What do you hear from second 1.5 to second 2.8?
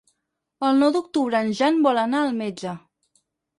Jan vol anar al metge.